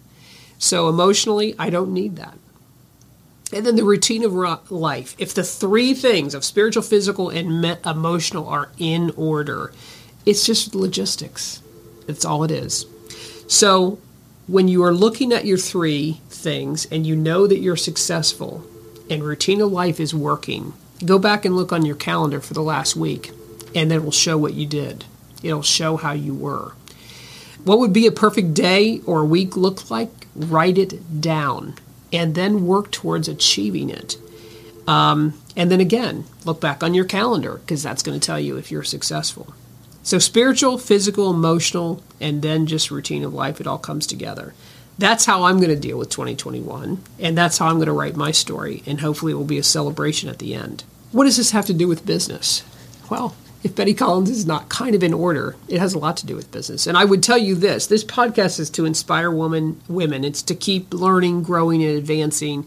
So 0.58 0.88
emotionally, 0.88 1.54
I 1.60 1.70
don't 1.70 1.94
need 1.94 2.16
that. 2.16 2.36
And 3.52 3.64
then 3.64 3.76
the 3.76 3.84
routine 3.84 4.24
of 4.24 4.32
life. 4.70 5.14
If 5.18 5.32
the 5.32 5.44
three 5.44 5.94
things 5.94 6.34
of 6.34 6.44
spiritual, 6.44 6.82
physical, 6.82 7.30
and 7.30 7.64
emotional 7.84 8.48
are 8.48 8.70
in 8.76 9.12
order, 9.16 9.72
it's 10.24 10.44
just 10.44 10.74
logistics. 10.74 11.62
That's 12.06 12.24
all 12.24 12.42
it 12.42 12.50
is. 12.50 12.86
So 13.46 13.98
when 14.48 14.66
you 14.66 14.82
are 14.82 14.92
looking 14.92 15.32
at 15.32 15.44
your 15.44 15.58
three 15.58 16.20
things 16.28 16.86
and 16.86 17.06
you 17.06 17.14
know 17.14 17.46
that 17.46 17.60
you're 17.60 17.76
successful 17.76 18.64
and 19.08 19.22
routine 19.22 19.60
of 19.60 19.70
life 19.70 20.00
is 20.00 20.12
working, 20.12 20.72
go 21.04 21.18
back 21.18 21.44
and 21.44 21.54
look 21.54 21.72
on 21.72 21.84
your 21.84 21.96
calendar 21.96 22.40
for 22.40 22.54
the 22.54 22.62
last 22.62 22.96
week 22.96 23.30
and 23.74 23.92
it 23.92 24.02
will 24.02 24.10
show 24.10 24.36
what 24.36 24.54
you 24.54 24.66
did. 24.66 25.04
It'll 25.42 25.62
show 25.62 25.96
how 25.96 26.12
you 26.12 26.34
were. 26.34 26.72
What 27.62 27.78
would 27.78 27.92
be 27.92 28.06
a 28.06 28.12
perfect 28.12 28.54
day 28.54 29.00
or 29.06 29.24
week 29.24 29.56
look 29.56 29.90
like? 29.90 30.10
Write 30.34 30.78
it 30.78 31.20
down 31.20 31.76
and 32.12 32.34
then 32.34 32.66
work 32.66 32.90
towards 32.90 33.28
achieving 33.28 33.90
it. 33.90 34.16
Um, 34.86 35.40
and 35.56 35.70
then 35.70 35.80
again, 35.80 36.24
look 36.44 36.60
back 36.60 36.82
on 36.82 36.94
your 36.94 37.04
calendar 37.04 37.54
because 37.56 37.82
that's 37.82 38.02
going 38.02 38.18
to 38.18 38.24
tell 38.24 38.38
you 38.38 38.56
if 38.56 38.70
you're 38.70 38.84
successful. 38.84 39.52
So, 40.02 40.20
spiritual, 40.20 40.78
physical, 40.78 41.30
emotional, 41.30 42.00
and 42.20 42.40
then 42.40 42.66
just 42.66 42.92
routine 42.92 43.24
of 43.24 43.34
life, 43.34 43.60
it 43.60 43.66
all 43.66 43.78
comes 43.78 44.06
together. 44.06 44.54
that's 44.98 45.26
how 45.26 45.44
I'm 45.44 45.56
going 45.56 45.68
to 45.68 45.76
deal 45.76 45.98
with 45.98 46.08
2021. 46.10 47.02
And 47.18 47.36
that's 47.36 47.58
how 47.58 47.66
I'm 47.66 47.74
going 47.76 47.86
to 47.86 47.92
write 47.92 48.16
my 48.16 48.30
story. 48.30 48.82
And 48.86 49.00
hopefully 49.00 49.32
it 49.32 49.34
will 49.34 49.44
be 49.44 49.58
a 49.58 49.62
celebration 49.62 50.30
at 50.30 50.38
the 50.38 50.54
end. 50.54 50.84
What 51.12 51.24
does 51.24 51.36
this 51.36 51.50
have 51.50 51.66
to 51.66 51.74
do 51.74 51.86
with 51.86 52.06
business? 52.06 52.64
Well, 53.10 53.34
if 53.66 53.74
Betty 53.74 53.94
Collins 53.94 54.30
is 54.30 54.46
not 54.46 54.68
kind 54.68 54.94
of 54.94 55.02
in 55.02 55.12
order, 55.12 55.56
it 55.66 55.80
has 55.80 55.92
a 55.92 55.98
lot 55.98 56.16
to 56.18 56.26
do 56.26 56.36
with 56.36 56.52
business. 56.52 56.86
And 56.86 56.96
I 56.96 57.04
would 57.04 57.20
tell 57.20 57.36
you 57.36 57.56
this 57.56 57.88
this 57.88 58.04
podcast 58.04 58.60
is 58.60 58.70
to 58.70 58.84
inspire 58.84 59.28
women, 59.28 59.80
women. 59.88 60.24
It's 60.24 60.40
to 60.42 60.54
keep 60.54 60.94
learning, 60.94 61.42
growing, 61.42 61.82
and 61.82 61.98
advancing. 61.98 62.64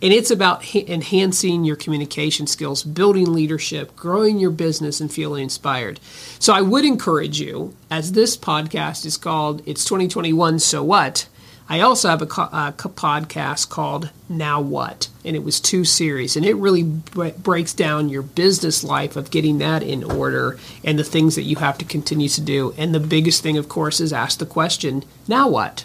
And 0.00 0.10
it's 0.10 0.30
about 0.30 0.64
ha- 0.64 0.86
enhancing 0.86 1.64
your 1.64 1.76
communication 1.76 2.46
skills, 2.46 2.82
building 2.82 3.30
leadership, 3.30 3.94
growing 3.94 4.38
your 4.38 4.50
business, 4.50 5.02
and 5.02 5.12
feeling 5.12 5.42
inspired. 5.42 6.00
So 6.38 6.54
I 6.54 6.62
would 6.62 6.86
encourage 6.86 7.38
you, 7.38 7.74
as 7.90 8.12
this 8.12 8.34
podcast 8.34 9.04
is 9.04 9.18
called 9.18 9.60
It's 9.66 9.84
2021, 9.84 10.60
So 10.60 10.82
What? 10.82 11.28
I 11.70 11.80
also 11.80 12.08
have 12.08 12.22
a, 12.22 12.26
co- 12.26 12.48
podcast 12.48 13.68
called 13.68 14.10
Now 14.28 14.60
What, 14.60 15.08
and 15.22 15.36
it 15.36 15.44
was 15.44 15.60
two 15.60 15.84
series, 15.84 16.34
and 16.34 16.46
it 16.46 16.54
really 16.54 16.82
b- 16.82 17.34
breaks 17.36 17.74
down 17.74 18.08
your 18.08 18.22
business 18.22 18.82
life 18.82 19.16
of 19.16 19.30
getting 19.30 19.58
that 19.58 19.82
in 19.82 20.02
order 20.02 20.58
and 20.82 20.98
the 20.98 21.04
things 21.04 21.34
that 21.34 21.42
you 21.42 21.56
have 21.56 21.76
to 21.78 21.84
continue 21.84 22.30
to 22.30 22.40
do. 22.40 22.74
And 22.78 22.94
the 22.94 23.00
biggest 23.00 23.42
thing, 23.42 23.58
of 23.58 23.68
course, 23.68 24.00
is 24.00 24.14
ask 24.14 24.38
the 24.38 24.46
question, 24.46 25.04
Now 25.26 25.48
what? 25.48 25.84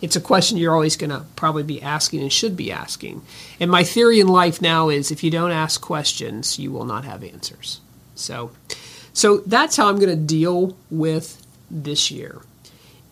It's 0.00 0.16
a 0.16 0.20
question 0.20 0.56
you're 0.56 0.74
always 0.74 0.96
going 0.96 1.10
to 1.10 1.24
probably 1.36 1.62
be 1.62 1.80
asking 1.80 2.22
and 2.22 2.32
should 2.32 2.56
be 2.56 2.72
asking. 2.72 3.22
And 3.60 3.70
my 3.70 3.84
theory 3.84 4.18
in 4.18 4.26
life 4.26 4.60
now 4.60 4.88
is 4.88 5.10
if 5.10 5.22
you 5.22 5.30
don't 5.30 5.52
ask 5.52 5.80
questions, 5.80 6.58
you 6.58 6.72
will 6.72 6.84
not 6.84 7.04
have 7.04 7.22
answers. 7.22 7.80
So, 8.14 8.50
so 9.12 9.38
that's 9.46 9.76
how 9.76 9.88
I'm 9.88 10.00
going 10.00 10.08
to 10.08 10.16
deal 10.16 10.76
with 10.90 11.46
this 11.70 12.10
year. 12.10 12.40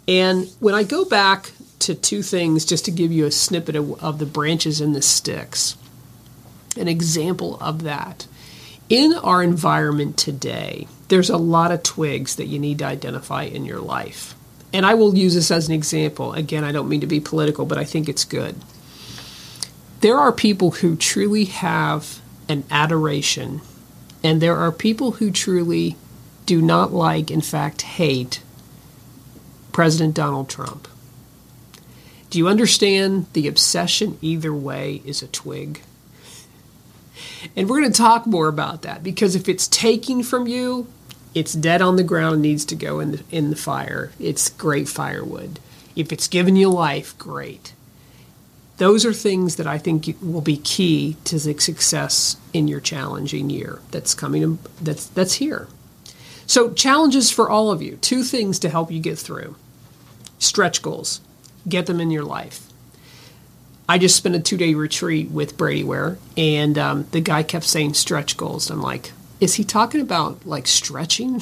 And 0.09 0.49
when 0.59 0.75
I 0.75 0.83
go 0.83 1.05
back 1.05 1.53
to 1.81 1.95
two 1.95 2.23
things 2.23 2.65
just 2.65 2.85
to 2.85 2.91
give 2.91 3.13
you 3.13 3.27
a 3.27 3.31
snippet 3.31 3.77
of, 3.77 4.03
of 4.03 4.19
the 4.19 4.27
branches 4.27 4.81
and 4.81 4.95
the 4.95 5.03
sticks. 5.03 5.77
An 6.77 6.89
example 6.89 7.59
of 7.61 7.83
that. 7.83 8.27
In 8.89 9.15
our 9.15 9.43
environment 9.43 10.17
today, 10.17 10.87
there's 11.09 11.31
a 11.31 11.37
lot 11.37 11.73
of 11.73 11.83
twigs 11.83 12.37
that 12.37 12.47
you 12.47 12.59
need 12.59 12.79
to 12.79 12.87
identify 12.87 13.45
in 13.45 13.65
your 13.65 13.81
life. 13.81 14.35
And 14.73 14.87
I 14.87 14.95
will 14.95 15.17
use 15.17 15.35
this 15.35 15.51
as 15.51 15.69
an 15.69 15.75
example. 15.75 16.33
Again, 16.33 16.65
I 16.65 16.73
don't 16.73 16.89
mean 16.89 17.01
to 17.01 17.07
be 17.07 17.21
political, 17.21 17.67
but 17.67 17.79
I 17.79 17.85
think 17.85 18.09
it's 18.09 18.25
good. 18.25 18.57
There 20.01 20.17
are 20.17 20.33
people 20.33 20.71
who 20.71 20.97
truly 20.97 21.45
have 21.47 22.21
an 22.49 22.65
adoration, 22.71 23.61
and 24.23 24.41
there 24.41 24.57
are 24.57 24.73
people 24.73 25.13
who 25.13 25.31
truly 25.31 25.97
do 26.47 26.63
not 26.63 26.93
like, 26.93 27.31
in 27.31 27.41
fact, 27.41 27.83
hate 27.83 28.43
President 29.73 30.15
Donald 30.15 30.49
Trump. 30.49 30.89
Do 32.31 32.39
you 32.39 32.47
understand 32.47 33.27
the 33.33 33.49
obsession 33.49 34.17
either 34.23 34.55
way 34.55 35.03
is 35.05 35.21
a 35.21 35.27
twig? 35.27 35.83
And 37.57 37.69
we're 37.69 37.81
going 37.81 37.93
to 37.93 37.99
talk 37.99 38.25
more 38.25 38.47
about 38.47 38.83
that 38.83 39.03
because 39.03 39.35
if 39.35 39.49
it's 39.49 39.67
taking 39.67 40.23
from 40.23 40.47
you, 40.47 40.87
it's 41.35 41.53
dead 41.53 41.83
on 41.83 41.97
the 41.97 42.05
ground 42.05 42.35
and 42.35 42.43
needs 42.43 42.65
to 42.67 42.77
go 42.77 43.01
in 43.01 43.13
the, 43.13 43.25
in 43.33 43.51
the 43.51 43.57
fire. 43.57 44.13
It's 44.21 44.49
great 44.49 44.89
firewood. 44.89 45.59
If 45.97 46.13
it's 46.13 46.29
giving 46.29 46.55
you 46.55 46.69
life, 46.69 47.19
great. 47.19 47.75
Those 48.77 49.05
are 49.05 49.13
things 49.13 49.57
that 49.57 49.67
I 49.67 49.79
think 49.79 50.17
will 50.23 50.41
be 50.41 50.57
key 50.57 51.17
to 51.25 51.39
the 51.39 51.59
success 51.59 52.37
in 52.53 52.69
your 52.69 52.81
challenging 52.81 53.51
year 53.51 53.81
that's 53.91 54.15
coming 54.15 54.59
that's 54.81 55.07
that's 55.07 55.35
here. 55.35 55.69
So 56.47 56.73
challenges 56.73 57.31
for 57.31 57.51
all 57.51 57.71
of 57.71 57.83
you. 57.83 57.97
Two 57.97 58.23
things 58.23 58.59
to 58.61 58.71
help 58.71 58.91
you 58.91 59.01
get 59.01 59.19
through. 59.19 59.57
Stretch 60.39 60.81
goals 60.81 61.21
get 61.69 61.87
them 61.87 62.01
in 62.01 62.11
your 62.11 62.25
life. 62.25 62.67
I 63.89 63.99
just 63.99 64.17
spent 64.17 64.37
a 64.37 64.41
two 64.41 64.57
day 64.57 64.75
retreat 64.75 65.31
with 65.31 65.57
Brady 65.57 65.83
Ware, 65.83 66.19
and 66.37 66.79
um, 66.79 67.07
the 67.11 67.21
guy 67.21 67.43
kept 67.43 67.65
saying 67.65 67.95
stretch 67.95 68.37
goals. 68.37 68.71
I'm 68.71 68.81
like, 68.81 69.13
is 69.41 69.55
he 69.55 69.65
talking 69.65 70.01
about 70.01 70.47
like 70.47 70.67
stretching? 70.67 71.41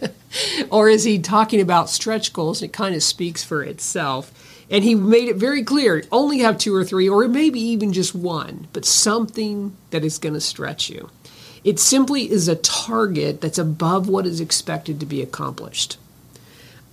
or 0.70 0.88
is 0.88 1.04
he 1.04 1.18
talking 1.18 1.60
about 1.60 1.88
stretch 1.88 2.32
goals? 2.32 2.60
It 2.60 2.72
kind 2.72 2.94
of 2.94 3.02
speaks 3.02 3.44
for 3.44 3.62
itself. 3.62 4.32
And 4.68 4.84
he 4.84 4.94
made 4.94 5.28
it 5.28 5.36
very 5.36 5.64
clear 5.64 6.04
only 6.12 6.40
have 6.40 6.58
two 6.58 6.74
or 6.74 6.84
three, 6.84 7.08
or 7.08 7.26
maybe 7.26 7.60
even 7.60 7.92
just 7.92 8.14
one, 8.14 8.68
but 8.72 8.84
something 8.84 9.76
that 9.90 10.04
is 10.04 10.18
going 10.18 10.34
to 10.34 10.40
stretch 10.40 10.88
you. 10.88 11.10
It 11.64 11.78
simply 11.78 12.30
is 12.30 12.46
a 12.46 12.56
target 12.56 13.40
that's 13.40 13.58
above 13.58 14.08
what 14.08 14.26
is 14.26 14.40
expected 14.40 15.00
to 15.00 15.06
be 15.06 15.22
accomplished. 15.22 15.98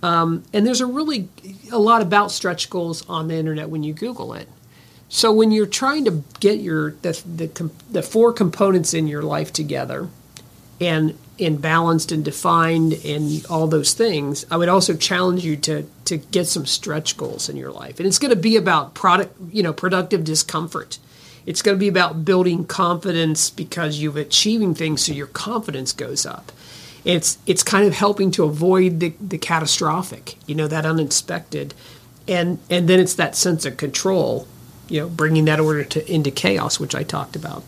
Um, 0.02 0.44
and 0.52 0.66
there's 0.66 0.80
a 0.80 0.86
really 0.86 1.28
a 1.72 1.78
lot 1.78 2.02
about 2.02 2.30
stretch 2.30 2.70
goals 2.70 3.08
on 3.08 3.28
the 3.28 3.34
internet 3.34 3.68
when 3.68 3.82
you 3.82 3.92
Google 3.92 4.32
it. 4.34 4.48
So 5.08 5.32
when 5.32 5.50
you're 5.50 5.66
trying 5.66 6.04
to 6.04 6.22
get 6.40 6.60
your 6.60 6.92
the 7.02 7.20
the, 7.26 7.70
the 7.90 8.02
four 8.02 8.32
components 8.32 8.94
in 8.94 9.08
your 9.08 9.22
life 9.22 9.52
together, 9.52 10.08
and 10.80 11.18
and 11.40 11.62
balanced 11.62 12.10
and 12.10 12.24
defined 12.24 12.94
and 13.04 13.44
all 13.46 13.66
those 13.66 13.94
things, 13.94 14.44
I 14.50 14.56
would 14.56 14.68
also 14.68 14.94
challenge 14.94 15.44
you 15.44 15.56
to 15.58 15.86
to 16.04 16.16
get 16.18 16.46
some 16.46 16.66
stretch 16.66 17.16
goals 17.16 17.48
in 17.48 17.56
your 17.56 17.72
life. 17.72 17.98
And 17.98 18.06
it's 18.06 18.18
going 18.18 18.30
to 18.30 18.36
be 18.36 18.56
about 18.56 18.94
product, 18.94 19.34
you 19.50 19.62
know, 19.62 19.72
productive 19.72 20.24
discomfort. 20.24 20.98
It's 21.46 21.62
going 21.62 21.76
to 21.76 21.80
be 21.80 21.88
about 21.88 22.26
building 22.26 22.66
confidence 22.66 23.48
because 23.48 23.98
you've 23.98 24.18
achieving 24.18 24.74
things 24.74 25.06
so 25.06 25.12
your 25.12 25.28
confidence 25.28 25.92
goes 25.92 26.26
up 26.26 26.52
it's 27.08 27.38
it's 27.46 27.62
kind 27.62 27.86
of 27.86 27.94
helping 27.94 28.30
to 28.32 28.44
avoid 28.44 29.00
the, 29.00 29.14
the 29.18 29.38
catastrophic, 29.38 30.36
you 30.46 30.54
know, 30.54 30.68
that 30.68 30.84
unexpected, 30.84 31.72
and 32.28 32.58
and 32.68 32.86
then 32.86 33.00
it's 33.00 33.14
that 33.14 33.34
sense 33.34 33.64
of 33.64 33.78
control, 33.78 34.46
you 34.90 35.00
know, 35.00 35.08
bringing 35.08 35.46
that 35.46 35.58
order 35.58 35.84
to 35.84 36.12
into 36.12 36.30
chaos, 36.30 36.78
which 36.78 36.94
I 36.94 37.04
talked 37.04 37.34
about. 37.34 37.64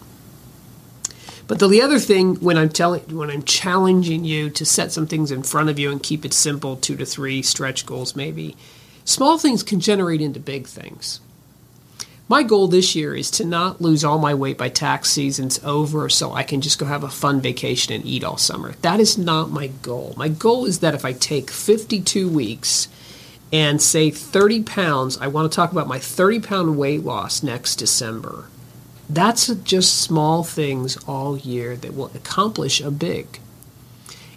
But 1.49 1.59
the, 1.59 1.69
the 1.69 1.81
other 1.81 1.99
thing 1.99 2.37
when 2.37 2.59
I'm 2.59 2.69
telling 2.69 3.01
when 3.17 3.31
I'm 3.31 3.43
challenging 3.43 4.27
you 4.27 4.51
to 4.51 4.67
set 4.67 4.93
some 4.93 5.07
things 5.07 5.33
in 5.33 5.43
front 5.43 5.71
of 5.71 5.79
you 5.79 5.91
and 5.91 6.03
keep 6.03 6.27
it 6.27 6.35
simple, 6.35 6.77
two 6.77 6.97
to 6.97 7.07
three 7.07 7.41
stretch 7.41 7.87
goals 7.87 8.15
maybe, 8.15 8.57
small 9.07 9.39
things 9.39 9.63
can 9.63 9.81
generate 9.81 10.21
into 10.21 10.39
big 10.39 10.67
things. 10.67 11.21
My 12.31 12.45
goal 12.45 12.69
this 12.69 12.95
year 12.95 13.17
is 13.17 13.29
to 13.33 13.45
not 13.45 13.81
lose 13.81 14.05
all 14.05 14.21
my 14.21 14.35
weight 14.35 14.57
by 14.57 14.69
tax 14.69 15.11
season's 15.11 15.59
over 15.65 16.09
so 16.09 16.33
I 16.33 16.45
can 16.45 16.61
just 16.61 16.79
go 16.79 16.87
have 16.87 17.03
a 17.03 17.09
fun 17.09 17.41
vacation 17.41 17.93
and 17.93 18.07
eat 18.07 18.23
all 18.23 18.37
summer. 18.37 18.77
That 18.83 19.01
is 19.01 19.19
not 19.19 19.51
my 19.51 19.67
goal. 19.67 20.15
My 20.17 20.29
goal 20.29 20.65
is 20.65 20.79
that 20.79 20.95
if 20.95 21.05
I 21.05 21.13
take 21.13 21.51
52 21.51 22.29
weeks 22.29 22.87
and 23.53 23.83
say 23.83 24.11
30 24.13 24.63
pounds, 24.63 25.19
I 25.19 25.27
want 25.27 25.51
to 25.51 25.57
talk 25.57 25.73
about 25.73 25.89
my 25.89 25.99
30 25.99 26.39
pound 26.39 26.79
weight 26.79 27.03
loss 27.03 27.43
next 27.43 27.75
December. 27.75 28.47
That's 29.09 29.49
just 29.49 30.01
small 30.01 30.45
things 30.45 30.97
all 31.09 31.37
year 31.37 31.75
that 31.79 31.97
will 31.97 32.13
accomplish 32.15 32.81
a 32.81 32.93
big. 32.93 33.41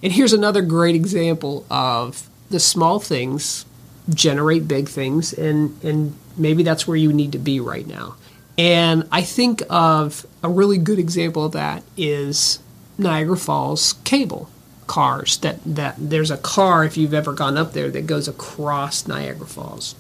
And 0.02 0.14
here's 0.14 0.34
another 0.34 0.64
great 0.64 0.96
example 0.96 1.64
of 1.70 2.28
the 2.50 2.60
small 2.60 2.98
things 2.98 3.66
generate 4.10 4.68
big 4.68 4.90
things 4.90 5.32
and 5.34 5.82
and 5.84 6.16
maybe 6.38 6.64
that's 6.64 6.88
where 6.88 6.98
you 6.98 7.14
need 7.14 7.32
to 7.32 7.40
be 7.40 7.60
right 7.60 7.88
now. 7.88 8.16
And 8.58 9.08
I 9.12 9.22
think 9.22 9.64
of 9.70 10.26
a 10.44 10.50
really 10.50 10.78
good 10.78 11.00
example 11.00 11.46
of 11.46 11.54
that 11.54 11.84
is 11.98 12.60
Niagara 12.98 13.38
Falls 13.38 13.94
cable 14.04 14.50
cars. 14.86 15.38
That, 15.38 15.60
that 15.66 15.96
there's 15.98 16.30
a 16.30 16.38
car, 16.38 16.86
if 16.86 16.98
you've 16.98 17.14
ever 17.14 17.34
gone 17.34 17.58
up 17.58 17.74
there, 17.74 17.90
that 17.90 18.06
goes 18.06 18.28
across 18.28 19.08
Niagara 19.08 19.48
Falls. 19.48 19.96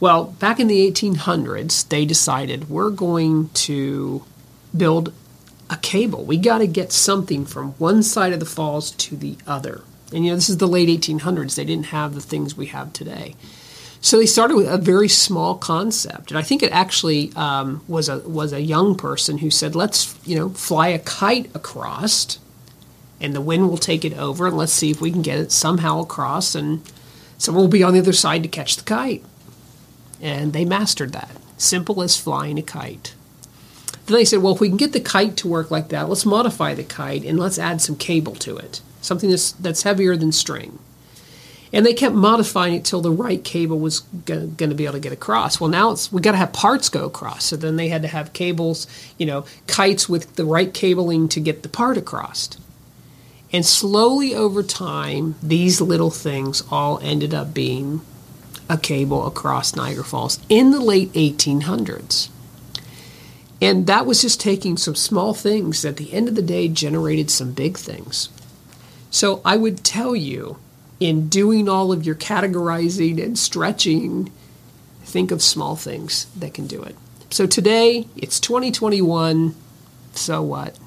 Well, 0.00 0.24
back 0.24 0.58
in 0.58 0.66
the 0.66 0.90
1800s, 0.90 1.88
they 1.88 2.04
decided 2.04 2.68
we're 2.68 2.90
going 2.90 3.50
to 3.50 4.24
build 4.76 5.12
a 5.70 5.76
cable. 5.76 6.24
We 6.24 6.36
got 6.38 6.58
to 6.58 6.66
get 6.66 6.92
something 6.92 7.46
from 7.46 7.72
one 7.72 8.02
side 8.02 8.32
of 8.32 8.40
the 8.40 8.46
falls 8.46 8.90
to 8.90 9.16
the 9.16 9.36
other. 9.46 9.82
And 10.12 10.24
you 10.24 10.30
know, 10.30 10.36
this 10.36 10.48
is 10.48 10.58
the 10.58 10.68
late 10.68 10.88
1800s. 10.88 11.54
They 11.54 11.64
didn't 11.64 11.86
have 11.86 12.14
the 12.14 12.20
things 12.20 12.56
we 12.56 12.66
have 12.66 12.92
today. 12.92 13.34
So 14.04 14.18
they 14.18 14.26
started 14.26 14.56
with 14.56 14.66
a 14.66 14.78
very 14.78 15.06
small 15.06 15.54
concept, 15.54 16.32
and 16.32 16.38
I 16.38 16.42
think 16.42 16.64
it 16.64 16.72
actually 16.72 17.32
um, 17.36 17.84
was 17.86 18.08
a 18.08 18.18
was 18.18 18.52
a 18.52 18.60
young 18.60 18.96
person 18.96 19.38
who 19.38 19.48
said, 19.48 19.76
"Let's 19.76 20.16
you 20.26 20.34
know 20.34 20.48
fly 20.48 20.88
a 20.88 20.98
kite 20.98 21.54
across, 21.54 22.40
and 23.20 23.32
the 23.32 23.40
wind 23.40 23.70
will 23.70 23.78
take 23.78 24.04
it 24.04 24.18
over, 24.18 24.48
and 24.48 24.56
let's 24.56 24.72
see 24.72 24.90
if 24.90 25.00
we 25.00 25.12
can 25.12 25.22
get 25.22 25.38
it 25.38 25.52
somehow 25.52 26.00
across, 26.00 26.56
and 26.56 26.82
someone 27.38 27.62
will 27.62 27.70
be 27.70 27.84
on 27.84 27.92
the 27.92 28.00
other 28.00 28.12
side 28.12 28.42
to 28.42 28.48
catch 28.48 28.76
the 28.76 28.82
kite." 28.82 29.24
And 30.20 30.52
they 30.52 30.64
mastered 30.64 31.12
that, 31.12 31.36
simple 31.56 32.02
as 32.02 32.16
flying 32.16 32.58
a 32.58 32.62
kite. 32.62 33.14
Then 34.06 34.16
they 34.16 34.24
said, 34.24 34.42
"Well, 34.42 34.54
if 34.54 34.60
we 34.60 34.68
can 34.68 34.78
get 34.78 34.92
the 34.92 35.00
kite 35.00 35.36
to 35.38 35.48
work 35.48 35.70
like 35.70 35.90
that, 35.90 36.08
let's 36.08 36.26
modify 36.26 36.74
the 36.74 36.82
kite 36.82 37.24
and 37.24 37.38
let's 37.38 37.58
add 37.58 37.80
some 37.80 37.94
cable 37.94 38.34
to 38.34 38.56
it, 38.56 38.80
something 39.02 39.28
that's 39.28 39.52
that's 39.52 39.82
heavier 39.82 40.16
than 40.16 40.32
string." 40.32 40.78
and 41.72 41.86
they 41.86 41.94
kept 41.94 42.14
modifying 42.14 42.74
it 42.74 42.84
till 42.84 43.00
the 43.00 43.10
right 43.10 43.42
cable 43.42 43.78
was 43.78 44.00
going 44.00 44.56
to 44.56 44.74
be 44.74 44.84
able 44.84 44.92
to 44.92 45.00
get 45.00 45.12
across. 45.12 45.58
Well, 45.58 45.70
now 45.70 45.90
it's 45.92 46.12
we 46.12 46.20
got 46.20 46.32
to 46.32 46.38
have 46.38 46.52
parts 46.52 46.88
go 46.88 47.06
across. 47.06 47.46
So 47.46 47.56
then 47.56 47.76
they 47.76 47.88
had 47.88 48.02
to 48.02 48.08
have 48.08 48.32
cables, 48.34 48.86
you 49.16 49.24
know, 49.24 49.46
kites 49.66 50.08
with 50.08 50.36
the 50.36 50.44
right 50.44 50.72
cabling 50.72 51.28
to 51.30 51.40
get 51.40 51.62
the 51.62 51.68
part 51.68 51.96
across. 51.96 52.50
And 53.52 53.64
slowly 53.64 54.34
over 54.34 54.62
time, 54.62 55.34
these 55.42 55.80
little 55.80 56.10
things 56.10 56.62
all 56.70 56.98
ended 57.00 57.34
up 57.34 57.52
being 57.54 58.02
a 58.68 58.78
cable 58.78 59.26
across 59.26 59.74
Niagara 59.74 60.04
Falls 60.04 60.40
in 60.48 60.70
the 60.70 60.80
late 60.80 61.12
1800s. 61.12 62.28
And 63.60 63.86
that 63.86 64.06
was 64.06 64.22
just 64.22 64.40
taking 64.40 64.76
some 64.76 64.94
small 64.94 65.34
things 65.34 65.82
that 65.82 65.90
at 65.90 65.96
the 65.96 66.12
end 66.12 66.28
of 66.28 66.34
the 66.34 66.42
day 66.42 66.68
generated 66.68 67.30
some 67.30 67.52
big 67.52 67.78
things. 67.78 68.28
So 69.12 69.42
I 69.44 69.58
would 69.58 69.84
tell 69.84 70.16
you, 70.16 70.56
in 70.98 71.28
doing 71.28 71.68
all 71.68 71.92
of 71.92 72.04
your 72.06 72.14
categorizing 72.14 73.22
and 73.22 73.38
stretching, 73.38 74.32
think 75.04 75.30
of 75.30 75.42
small 75.42 75.76
things 75.76 76.24
that 76.34 76.54
can 76.54 76.66
do 76.66 76.82
it. 76.82 76.96
So 77.28 77.46
today, 77.46 78.06
it's 78.16 78.40
2021. 78.40 79.54
So 80.14 80.42
what? 80.42 80.78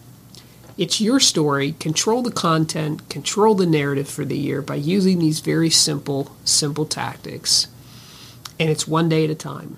It's 0.76 1.00
your 1.00 1.20
story. 1.20 1.74
Control 1.74 2.24
the 2.24 2.32
content, 2.32 3.08
control 3.10 3.54
the 3.54 3.68
narrative 3.68 4.10
for 4.10 4.26
the 4.26 4.38
year 4.38 4.64
by 4.64 4.76
using 4.76 5.20
these 5.20 5.40
very 5.40 5.70
simple, 5.70 6.36
simple 6.44 6.86
tactics. 6.86 7.68
And 8.60 8.72
it's 8.72 8.88
one 8.88 9.08
day 9.08 9.26
at 9.26 9.30
a 9.30 9.36
time. 9.36 9.78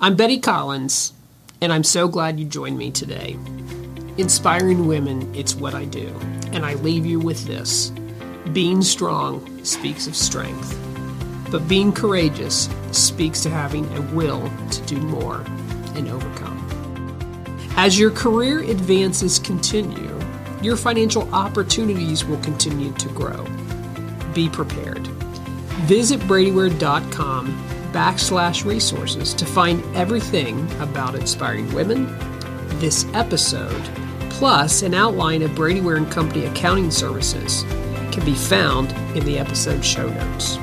I'm 0.00 0.14
Betty 0.14 0.38
Collins, 0.38 1.12
and 1.60 1.72
I'm 1.72 1.84
so 1.84 2.06
glad 2.06 2.38
you 2.38 2.46
joined 2.46 2.78
me 2.78 2.92
today. 2.92 3.36
Inspiring 4.16 4.86
women, 4.86 5.34
it's 5.34 5.56
what 5.56 5.74
I 5.74 5.84
do. 5.84 6.14
And 6.52 6.64
I 6.64 6.74
leave 6.74 7.06
you 7.06 7.20
with 7.20 7.46
this 7.46 7.92
being 8.52 8.82
strong 8.82 9.62
speaks 9.64 10.06
of 10.06 10.16
strength, 10.16 10.76
but 11.50 11.68
being 11.68 11.92
courageous 11.92 12.68
speaks 12.92 13.42
to 13.42 13.50
having 13.50 13.84
a 13.96 14.00
will 14.14 14.50
to 14.70 14.82
do 14.82 14.96
more 14.96 15.42
and 15.94 16.08
overcome. 16.08 16.56
As 17.76 17.98
your 17.98 18.10
career 18.10 18.60
advances 18.60 19.38
continue, 19.38 20.18
your 20.62 20.76
financial 20.76 21.32
opportunities 21.32 22.24
will 22.24 22.38
continue 22.38 22.92
to 22.94 23.08
grow. 23.10 23.46
Be 24.34 24.48
prepared. 24.48 25.06
Visit 25.86 26.20
bradyware.com 26.20 27.92
backslash 27.92 28.64
resources 28.64 29.32
to 29.34 29.46
find 29.46 29.82
everything 29.94 30.68
about 30.80 31.14
inspiring 31.14 31.72
women, 31.72 32.06
this 32.80 33.06
episode, 33.14 33.82
plus 34.38 34.82
an 34.82 34.94
outline 34.94 35.42
of 35.42 35.52
Brady 35.56 35.80
Ware 35.80 35.96
and 35.96 36.08
Company 36.12 36.44
accounting 36.44 36.92
services 36.92 37.64
can 38.12 38.24
be 38.24 38.36
found 38.36 38.92
in 39.16 39.24
the 39.24 39.36
episode 39.36 39.84
show 39.84 40.08
notes. 40.08 40.56